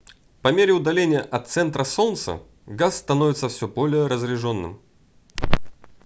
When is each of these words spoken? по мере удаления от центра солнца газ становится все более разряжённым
по 0.41 0.47
мере 0.51 0.73
удаления 0.73 1.21
от 1.21 1.47
центра 1.47 1.83
солнца 1.83 2.41
газ 2.65 2.97
становится 2.97 3.49
все 3.49 3.67
более 3.67 4.07
разряжённым 4.07 4.81